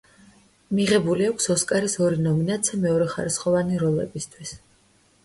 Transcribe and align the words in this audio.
მიღებული 0.77 1.27
აქვს 1.31 1.49
ოსკარის 1.55 1.95
ორი 2.05 2.21
ნომინაცია 2.29 2.79
მეორეხარისხოვანი 2.87 3.79
როლებისთვის. 3.85 4.57